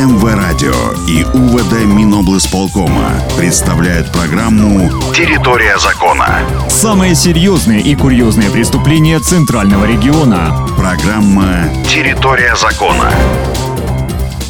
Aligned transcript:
МВ-радио 0.00 0.92
и 1.06 1.24
УВД 1.24 1.84
Миноблсполкома 1.84 3.12
представляют 3.36 4.10
программу 4.10 4.90
«Территория 5.12 5.78
закона». 5.78 6.40
Самые 6.70 7.14
серьезные 7.14 7.82
и 7.82 7.94
курьезные 7.94 8.48
преступления 8.48 9.20
Центрального 9.20 9.84
региона. 9.84 10.66
Программа 10.78 11.68
«Территория 11.86 12.56
закона». 12.56 13.12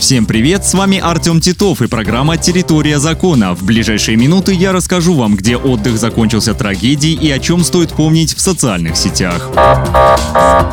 Всем 0.00 0.24
привет, 0.24 0.64
с 0.64 0.72
вами 0.72 0.98
Артем 0.98 1.42
Титов 1.42 1.82
и 1.82 1.86
программа 1.86 2.38
«Территория 2.38 2.98
закона». 2.98 3.54
В 3.54 3.62
ближайшие 3.62 4.16
минуты 4.16 4.54
я 4.54 4.72
расскажу 4.72 5.12
вам, 5.12 5.36
где 5.36 5.58
отдых 5.58 5.98
закончился 5.98 6.54
трагедией 6.54 7.16
и 7.16 7.30
о 7.30 7.38
чем 7.38 7.62
стоит 7.62 7.92
помнить 7.92 8.34
в 8.34 8.40
социальных 8.40 8.96
сетях. 8.96 9.50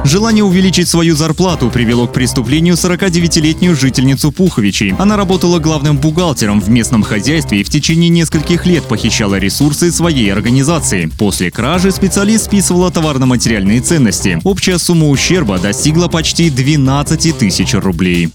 Желание 0.05 0.45
увеличить 0.45 0.87
свою 0.87 1.17
зарплату 1.17 1.69
привело 1.69 2.07
к 2.07 2.13
преступлению 2.13 2.75
49-летнюю 2.75 3.75
жительницу 3.75 4.31
Пуховичей. 4.31 4.95
Она 4.97 5.17
работала 5.17 5.59
главным 5.59 5.97
бухгалтером 5.97 6.61
в 6.61 6.69
местном 6.69 7.03
хозяйстве 7.03 7.59
и 7.59 7.63
в 7.65 7.69
течение 7.69 8.09
нескольких 8.09 8.65
лет 8.65 8.85
похищала 8.85 9.35
ресурсы 9.35 9.91
своей 9.91 10.31
организации. 10.31 11.11
После 11.19 11.51
кражи 11.51 11.91
специалист 11.91 12.45
списывала 12.45 12.91
товарно-материальные 12.91 13.81
ценности. 13.81 14.39
Общая 14.45 14.77
сумма 14.77 15.09
ущерба 15.09 15.59
достигла 15.59 16.07
почти 16.07 16.49
12 16.49 17.37
тысяч 17.37 17.73
рублей. 17.73 18.29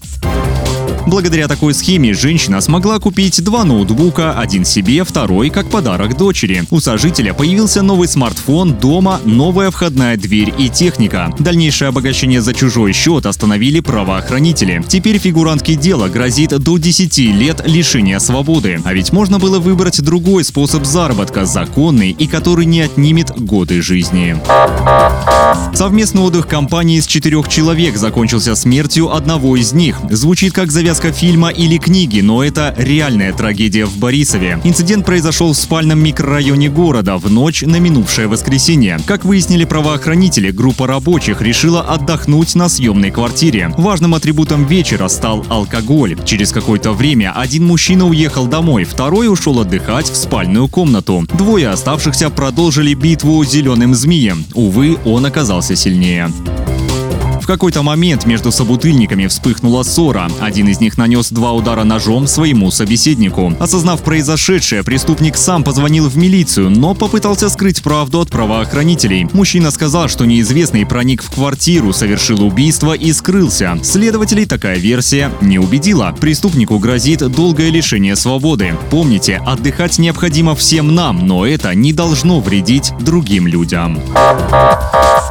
Благодаря 1.05 1.47
такой 1.47 1.73
схеме 1.73 2.13
женщина 2.13 2.61
смогла 2.61 2.99
купить 2.99 3.43
два 3.43 3.65
ноутбука, 3.65 4.39
один 4.39 4.65
себе, 4.65 5.03
второй 5.03 5.49
как 5.49 5.69
подарок 5.69 6.17
дочери. 6.17 6.63
У 6.71 6.79
сожителя 6.79 7.33
появился 7.33 7.81
новый 7.81 8.07
смартфон, 8.07 8.73
дома 8.73 9.19
новая 9.25 9.69
входная 9.69 10.17
дверь 10.17 10.53
и 10.57 10.69
техника. 10.69 11.33
Дальнейшее 11.39 11.89
обогащение 11.89 12.41
за 12.41 12.53
чужой 12.53 12.93
счет 12.93 13.25
остановили 13.25 13.81
правоохранители. 13.81 14.83
Теперь 14.87 15.17
фигурантке 15.17 15.75
дела 15.75 16.07
грозит 16.07 16.57
до 16.57 16.77
10 16.77 17.17
лет 17.17 17.61
лишения 17.65 18.19
свободы. 18.19 18.81
А 18.85 18.93
ведь 18.93 19.11
можно 19.11 19.39
было 19.39 19.59
выбрать 19.59 20.01
другой 20.01 20.43
способ 20.43 20.85
заработка, 20.85 21.45
законный 21.45 22.11
и 22.11 22.27
который 22.27 22.65
не 22.65 22.81
отнимет 22.81 23.31
годы 23.37 23.81
жизни. 23.81 24.37
Совместный 25.73 26.21
отдых 26.21 26.47
компании 26.47 26.97
из 26.97 27.07
четырех 27.07 27.47
человек 27.49 27.97
закончился 27.97 28.55
смертью 28.55 29.13
одного 29.13 29.57
из 29.57 29.73
них. 29.73 29.97
Звучит 30.09 30.53
как 30.53 30.71
завязка 30.71 30.92
связка 30.93 31.11
фильма 31.11 31.49
или 31.49 31.77
книги, 31.77 32.21
но 32.21 32.43
это 32.43 32.75
реальная 32.77 33.33
трагедия 33.33 33.85
в 33.85 33.97
Борисове. 33.97 34.59
Инцидент 34.63 35.07
произошел 35.07 35.51
в 35.51 35.57
спальном 35.57 35.97
микрорайоне 36.03 36.69
города 36.69 37.17
в 37.17 37.31
ночь 37.31 37.63
на 37.63 37.77
минувшее 37.79 38.27
воскресенье. 38.27 38.99
Как 39.07 39.25
выяснили 39.25 39.65
правоохранители, 39.65 40.51
группа 40.51 40.85
рабочих 40.85 41.41
решила 41.41 41.81
отдохнуть 41.81 42.53
на 42.53 42.69
съемной 42.69 43.09
квартире. 43.09 43.73
Важным 43.75 44.13
атрибутом 44.13 44.65
вечера 44.65 45.07
стал 45.07 45.43
алкоголь. 45.49 46.15
Через 46.25 46.51
какое-то 46.51 46.91
время 46.91 47.33
один 47.35 47.65
мужчина 47.65 48.05
уехал 48.05 48.45
домой, 48.45 48.83
второй 48.83 49.33
ушел 49.33 49.61
отдыхать 49.61 50.11
в 50.11 50.15
спальную 50.15 50.67
комнату. 50.67 51.25
Двое 51.33 51.69
оставшихся 51.69 52.29
продолжили 52.29 52.93
битву 52.93 53.43
зеленым 53.43 53.95
змеем. 53.95 54.45
Увы, 54.53 54.99
он 55.05 55.25
оказался 55.25 55.75
сильнее. 55.75 56.29
В 57.43 57.45
какой-то 57.45 57.83
момент 57.83 58.25
между 58.25 58.53
собутыльниками 58.53 59.27
вспыхнула 59.27 59.83
ссора. 59.83 60.29
Один 60.39 60.69
из 60.69 60.79
них 60.79 60.97
нанес 60.97 61.29
два 61.29 61.51
удара 61.51 61.83
ножом 61.83 62.25
своему 62.25 62.71
собеседнику. 62.71 63.53
Осознав 63.59 64.01
произошедшее, 64.01 64.81
преступник 64.81 65.35
сам 65.35 65.65
позвонил 65.65 66.07
в 66.07 66.15
милицию, 66.15 66.69
но 66.69 66.95
попытался 66.95 67.49
скрыть 67.49 67.83
правду 67.83 68.21
от 68.21 68.29
правоохранителей. 68.29 69.27
Мужчина 69.33 69.71
сказал, 69.71 70.07
что 70.07 70.23
неизвестный 70.23 70.85
проник 70.85 71.21
в 71.21 71.31
квартиру, 71.31 71.91
совершил 71.91 72.45
убийство 72.45 72.93
и 72.93 73.11
скрылся. 73.11 73.77
Следователей 73.83 74.45
такая 74.45 74.77
версия 74.77 75.29
не 75.41 75.59
убедила. 75.59 76.15
Преступнику 76.17 76.79
грозит 76.79 77.29
долгое 77.29 77.71
лишение 77.71 78.15
свободы. 78.15 78.73
Помните, 78.89 79.41
отдыхать 79.45 79.99
необходимо 79.99 80.55
всем 80.55 80.95
нам, 80.95 81.27
но 81.27 81.45
это 81.45 81.75
не 81.75 81.91
должно 81.91 82.39
вредить 82.39 82.93
другим 83.01 83.47
людям. 83.47 83.99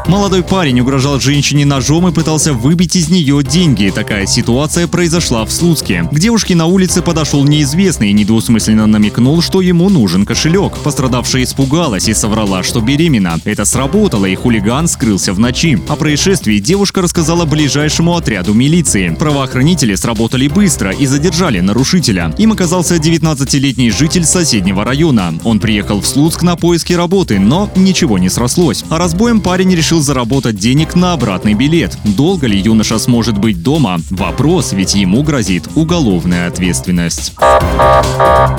Молодой 0.06 0.42
парень 0.42 0.80
угрожал 0.80 1.20
женщине 1.20 1.64
ножом 1.64 2.08
и 2.08 2.12
пытался 2.12 2.52
выбить 2.52 2.96
из 2.96 3.08
нее 3.08 3.42
деньги. 3.42 3.92
Такая 3.94 4.26
ситуация 4.26 4.86
произошла 4.86 5.44
в 5.44 5.52
Слуцке. 5.52 6.08
К 6.10 6.18
девушке 6.18 6.54
на 6.54 6.66
улице 6.66 7.02
подошел 7.02 7.44
неизвестный 7.44 8.10
и 8.10 8.12
недвусмысленно 8.12 8.86
намекнул, 8.86 9.41
что 9.41 9.60
ему 9.60 9.88
нужен 9.88 10.26
кошелек. 10.26 10.78
Пострадавшая 10.78 11.44
испугалась 11.44 12.08
и 12.08 12.14
соврала, 12.14 12.62
что 12.62 12.80
беременна. 12.80 13.38
Это 13.44 13.64
сработало, 13.64 14.26
и 14.26 14.34
хулиган 14.34 14.88
скрылся 14.88 15.32
в 15.32 15.38
ночи. 15.38 15.78
О 15.88 15.96
происшествии 15.96 16.58
девушка 16.58 17.00
рассказала 17.00 17.44
ближайшему 17.44 18.16
отряду 18.16 18.54
милиции. 18.54 19.16
Правоохранители 19.18 19.94
сработали 19.94 20.48
быстро 20.48 20.91
и 20.91 21.06
задержали 21.06 21.60
нарушителя. 21.60 22.34
Им 22.38 22.52
оказался 22.52 22.96
19-летний 22.96 23.91
житель 23.91 24.24
соседнего 24.24 24.84
района. 24.84 25.34
Он 25.44 25.60
приехал 25.60 26.00
в 26.00 26.06
Слуцк 26.06 26.42
на 26.42 26.56
поиски 26.56 26.92
работы, 26.92 27.38
но 27.38 27.70
ничего 27.76 28.18
не 28.18 28.28
срослось. 28.28 28.84
А 28.88 28.98
разбоем 28.98 29.41
парень 29.41 29.74
решил 29.74 29.91
заработать 30.00 30.56
денег 30.56 30.94
на 30.94 31.12
обратный 31.12 31.54
билет. 31.54 31.97
Долго 32.04 32.47
ли 32.47 32.58
юноша 32.58 32.98
сможет 32.98 33.38
быть 33.38 33.62
дома? 33.62 34.00
Вопрос, 34.10 34.72
ведь 34.72 34.94
ему 34.94 35.22
грозит 35.22 35.64
уголовная 35.75 36.48
ответственность. 36.48 37.34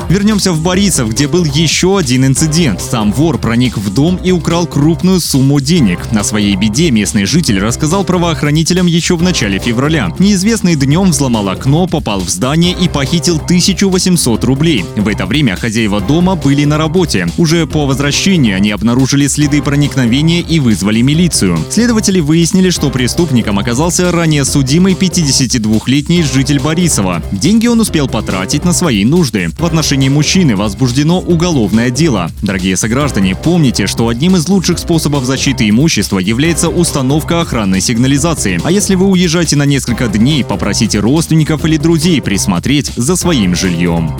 Вернемся 0.08 0.52
в 0.52 0.62
Борисов, 0.62 1.10
где 1.10 1.28
был 1.28 1.44
еще 1.44 1.98
один 1.98 2.26
инцидент. 2.26 2.80
Сам 2.80 3.12
вор 3.12 3.38
проник 3.38 3.76
в 3.76 3.92
дом 3.92 4.16
и 4.16 4.30
украл 4.32 4.66
крупную 4.66 5.20
сумму 5.20 5.60
денег. 5.60 6.12
На 6.12 6.22
своей 6.22 6.54
беде 6.56 6.90
местный 6.90 7.24
житель 7.24 7.58
рассказал 7.58 8.04
правоохранителям 8.04 8.86
еще 8.86 9.16
в 9.16 9.22
начале 9.22 9.58
февраля. 9.58 10.12
Неизвестный 10.18 10.76
днем 10.76 11.10
взломал 11.10 11.48
окно, 11.48 11.86
попал 11.86 12.20
в 12.20 12.28
здание 12.28 12.72
и 12.72 12.88
похитил 12.88 13.36
1800 13.36 14.44
рублей. 14.44 14.84
В 14.96 15.08
это 15.08 15.26
время 15.26 15.56
хозяева 15.56 16.00
дома 16.00 16.36
были 16.36 16.64
на 16.64 16.78
работе. 16.78 17.26
Уже 17.38 17.66
по 17.66 17.86
возвращении 17.86 18.52
они 18.52 18.70
обнаружили 18.70 19.26
следы 19.26 19.62
проникновения 19.62 20.40
и 20.40 20.60
вызвали 20.60 21.00
милицию. 21.00 21.23
Следователи 21.70 22.20
выяснили, 22.20 22.70
что 22.70 22.90
преступником 22.90 23.58
оказался 23.58 24.12
ранее 24.12 24.44
судимый 24.44 24.94
52-летний 24.94 26.22
житель 26.22 26.60
Борисова. 26.60 27.22
Деньги 27.32 27.66
он 27.66 27.80
успел 27.80 28.08
потратить 28.08 28.64
на 28.64 28.72
свои 28.72 29.04
нужды. 29.04 29.50
В 29.58 29.64
отношении 29.64 30.08
мужчины 30.08 30.56
возбуждено 30.56 31.20
уголовное 31.20 31.90
дело. 31.90 32.30
Дорогие 32.42 32.76
сограждане, 32.76 33.34
помните, 33.34 33.86
что 33.86 34.08
одним 34.08 34.36
из 34.36 34.48
лучших 34.48 34.78
способов 34.78 35.24
защиты 35.24 35.68
имущества 35.68 36.18
является 36.18 36.68
установка 36.68 37.40
охранной 37.40 37.80
сигнализации. 37.80 38.60
А 38.64 38.70
если 38.70 38.94
вы 38.94 39.06
уезжаете 39.06 39.56
на 39.56 39.64
несколько 39.64 40.08
дней, 40.08 40.44
попросите 40.44 41.00
родственников 41.00 41.64
или 41.64 41.76
друзей 41.76 42.20
присмотреть 42.20 42.92
за 42.96 43.16
своим 43.16 43.54
жильем. 43.54 44.16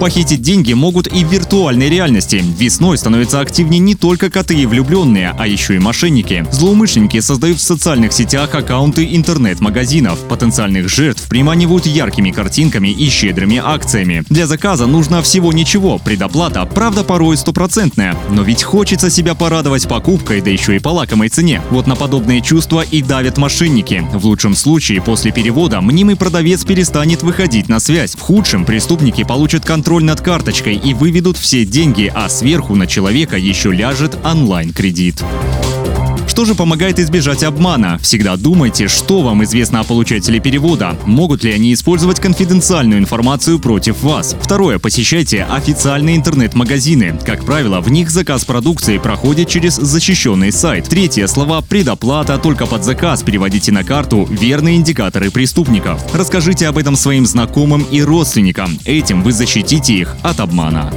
Похитить 0.00 0.42
деньги 0.42 0.72
могут 0.72 1.06
и 1.06 1.24
в 1.24 1.32
виртуальной 1.32 1.88
реальности. 1.88 2.42
Весной 2.58 2.98
становятся 2.98 3.40
активнее 3.40 3.78
не 3.78 3.94
только 3.94 4.30
коты 4.30 4.54
и 4.54 4.66
влюбленные, 4.66 5.34
а 5.38 5.46
еще 5.62 5.76
и 5.76 5.78
мошенники. 5.78 6.44
Злоумышленники 6.50 7.20
создают 7.20 7.58
в 7.58 7.62
социальных 7.62 8.12
сетях 8.12 8.52
аккаунты 8.56 9.14
интернет-магазинов. 9.14 10.18
Потенциальных 10.28 10.88
жертв 10.88 11.28
приманивают 11.28 11.86
яркими 11.86 12.32
картинками 12.32 12.88
и 12.88 13.08
щедрыми 13.08 13.62
акциями. 13.64 14.24
Для 14.28 14.48
заказа 14.48 14.86
нужно 14.86 15.22
всего 15.22 15.52
ничего, 15.52 15.98
предоплата, 15.98 16.66
правда, 16.66 17.04
порой 17.04 17.36
стопроцентная. 17.36 18.16
Но 18.28 18.42
ведь 18.42 18.64
хочется 18.64 19.08
себя 19.08 19.36
порадовать 19.36 19.86
покупкой, 19.86 20.40
да 20.40 20.50
еще 20.50 20.74
и 20.74 20.80
по 20.80 20.88
лакомой 20.88 21.28
цене. 21.28 21.62
Вот 21.70 21.86
на 21.86 21.94
подобные 21.94 22.40
чувства 22.40 22.80
и 22.80 23.00
давят 23.00 23.38
мошенники. 23.38 24.04
В 24.12 24.26
лучшем 24.26 24.56
случае, 24.56 25.00
после 25.00 25.30
перевода, 25.30 25.80
мнимый 25.80 26.16
продавец 26.16 26.64
перестанет 26.64 27.22
выходить 27.22 27.68
на 27.68 27.78
связь. 27.78 28.16
В 28.16 28.20
худшем 28.20 28.64
преступники 28.64 29.22
получат 29.22 29.64
контроль 29.64 30.02
над 30.02 30.22
карточкой 30.22 30.74
и 30.74 30.92
выведут 30.92 31.38
все 31.38 31.64
деньги, 31.64 32.10
а 32.12 32.28
сверху 32.28 32.74
на 32.74 32.88
человека 32.88 33.36
еще 33.36 33.70
ляжет 33.70 34.18
онлайн-кредит. 34.24 35.22
Что 36.26 36.44
же 36.44 36.54
помогает 36.54 36.98
избежать 36.98 37.42
обмана? 37.42 37.98
Всегда 37.98 38.36
думайте, 38.36 38.88
что 38.88 39.22
вам 39.22 39.44
известно 39.44 39.80
о 39.80 39.84
получателе 39.84 40.40
перевода. 40.40 40.96
Могут 41.04 41.44
ли 41.44 41.52
они 41.52 41.72
использовать 41.74 42.20
конфиденциальную 42.20 43.00
информацию 43.00 43.58
против 43.58 44.02
вас? 44.02 44.34
Второе. 44.40 44.78
Посещайте 44.78 45.44
официальные 45.44 46.16
интернет-магазины. 46.16 47.18
Как 47.24 47.44
правило, 47.44 47.80
в 47.80 47.90
них 47.90 48.10
заказ 48.10 48.44
продукции 48.44 48.98
проходит 48.98 49.48
через 49.48 49.76
защищенный 49.76 50.52
сайт. 50.52 50.88
Третье. 50.88 51.26
Слова 51.26 51.60
«предоплата», 51.60 52.38
«только 52.38 52.66
под 52.66 52.84
заказ» 52.84 53.22
переводите 53.22 53.72
на 53.72 53.84
карту 53.84 54.26
верные 54.30 54.76
индикаторы 54.76 55.30
преступников. 55.30 56.02
Расскажите 56.14 56.68
об 56.68 56.78
этом 56.78 56.96
своим 56.96 57.26
знакомым 57.26 57.82
и 57.90 58.02
родственникам. 58.02 58.78
Этим 58.84 59.22
вы 59.22 59.32
защитите 59.32 59.94
их 59.94 60.16
от 60.22 60.40
обмана. 60.40 60.92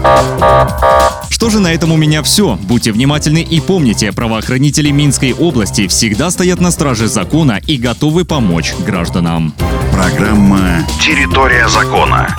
Что 1.35 1.49
же 1.49 1.59
на 1.59 1.73
этом 1.73 1.91
у 1.91 1.97
меня 1.97 2.23
все. 2.23 2.57
Будьте 2.61 2.93
внимательны 2.93 3.39
и 3.39 3.59
помните, 3.59 4.13
правоохранители 4.13 4.89
Минской 4.89 5.33
области 5.33 5.85
всегда 5.87 6.31
стоят 6.31 6.61
на 6.61 6.71
страже 6.71 7.09
закона 7.09 7.59
и 7.67 7.75
готовы 7.75 8.23
помочь 8.23 8.73
гражданам. 8.85 9.53
Программа 9.91 10.87
«Территория 11.01 11.67
закона». 11.67 12.33